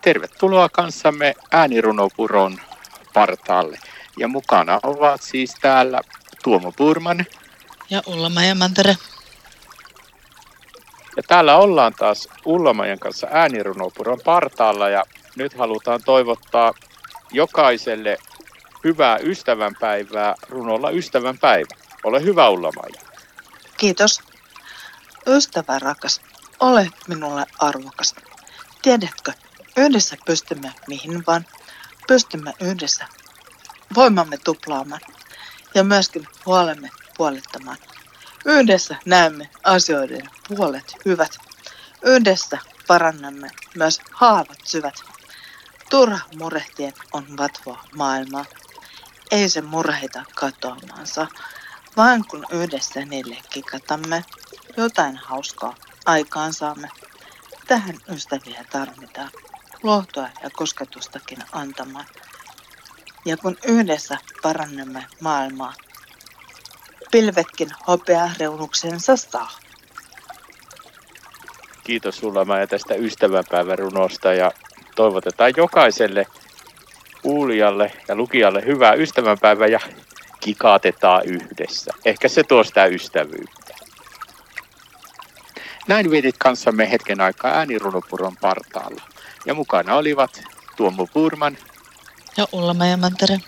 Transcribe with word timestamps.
Tervetuloa 0.00 0.68
kanssamme 0.68 1.34
äänirunopuron 1.50 2.60
partaalle. 3.14 3.78
Ja 4.18 4.28
mukana 4.28 4.80
ovat 4.82 5.22
siis 5.22 5.54
täällä 5.60 6.00
Tuomo 6.44 6.72
Purman. 6.72 7.26
Ja 7.90 8.02
Ullamajan 8.06 8.58
Mantere. 8.58 8.96
Ja 11.16 11.22
täällä 11.28 11.56
ollaan 11.56 11.92
taas 11.98 12.28
Ullamajan 12.44 12.98
kanssa 12.98 13.26
äänirunopuron 13.30 14.20
partaalla 14.24 14.88
ja 14.88 15.04
nyt 15.36 15.54
halutaan 15.58 16.00
toivottaa 16.04 16.74
jokaiselle 17.32 18.18
hyvää 18.84 19.18
ystävänpäivää 19.18 20.34
runolla 20.48 20.90
ystävänpäivä. 20.90 21.74
Ole 22.04 22.22
hyvä 22.22 22.48
Ullamaja. 22.48 23.00
Kiitos. 23.76 24.22
Ystävä 25.26 25.78
rakas, 25.78 26.20
ole 26.60 26.90
minulle 27.08 27.46
arvokas. 27.58 28.14
Tiedätkö, 28.82 29.32
yhdessä 29.76 30.16
pystymme 30.26 30.74
mihin 30.88 31.24
vaan. 31.26 31.46
Pystymme 32.06 32.54
yhdessä 32.60 33.06
voimamme 33.94 34.38
tuplaamaan 34.44 35.00
ja 35.74 35.84
myöskin 35.84 36.26
huolemme 36.46 36.90
puolittamaan. 37.16 37.78
Yhdessä 38.44 38.96
näemme 39.04 39.50
asioiden 39.64 40.30
puolet 40.48 40.94
hyvät. 41.04 41.38
Yhdessä 42.02 42.58
parannamme 42.86 43.50
myös 43.74 44.00
haavat 44.12 44.58
syvät. 44.64 44.94
Turha 45.90 46.20
murehtien 46.36 46.92
on 47.12 47.36
vatvoa 47.36 47.84
maailmaa. 47.94 48.44
Ei 49.30 49.48
se 49.48 49.60
murheita 49.60 50.24
katoamaansa, 50.34 51.26
vaan 51.96 52.24
kun 52.30 52.46
yhdessä 52.50 53.04
niille 53.04 53.36
kikatamme, 53.50 54.24
jotain 54.76 55.16
hauskaa 55.16 55.74
aikaan 56.06 56.52
saamme. 56.52 56.88
Tähän 57.66 57.96
ystäviä 58.08 58.64
tarvitaan, 58.72 59.30
lohtoa 59.82 60.28
ja 60.42 60.50
kosketustakin 60.52 61.38
antamaan. 61.52 62.06
Ja 63.24 63.36
kun 63.36 63.56
yhdessä 63.66 64.18
parannamme 64.42 65.06
maailmaa, 65.20 65.74
pilvetkin 67.10 67.70
hopea 67.86 68.30
reunuksensa 68.38 69.16
saa. 69.16 69.50
Kiitos 71.84 72.16
sulla 72.16 72.44
Maija 72.44 72.66
tästä 72.66 72.94
ystävänpäivän 72.94 73.78
runosta 73.78 74.32
ja 74.32 74.52
toivotetaan 74.96 75.52
jokaiselle 75.56 76.26
kuulijalle 77.22 77.92
ja 78.08 78.14
lukijalle 78.14 78.62
hyvää 78.66 78.92
ystävänpäivää 78.92 79.66
ja 79.66 79.80
kikaatetaan 80.40 81.22
yhdessä. 81.26 81.92
Ehkä 82.04 82.28
se 82.28 82.42
tuo 82.42 82.64
sitä 82.64 82.86
ystävyyttä. 82.86 83.74
Näin 85.88 86.10
vietit 86.10 86.34
kanssamme 86.38 86.90
hetken 86.90 87.20
aikaa 87.20 87.50
äänirunopuron 87.50 88.36
partaalla. 88.40 89.02
Ja 89.46 89.54
mukana 89.54 89.96
olivat 89.96 90.42
Tuomo 90.76 91.06
Purman 91.06 91.56
ja 92.36 92.46
Ulla 92.52 92.74
Mantere. 92.74 93.40